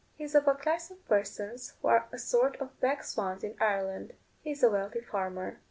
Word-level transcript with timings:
He 0.15 0.23
is 0.23 0.33
of 0.33 0.47
a 0.47 0.55
class 0.55 0.89
of 0.89 1.07
persons 1.07 1.73
who 1.79 1.87
are 1.89 2.07
a 2.11 2.17
sort 2.17 2.55
of 2.55 2.79
black 2.79 3.03
swans 3.03 3.43
in 3.43 3.55
Ireland: 3.61 4.13
he 4.41 4.49
is 4.49 4.63
a 4.63 4.69
wealthy 4.71 5.01
farmer. 5.01 5.59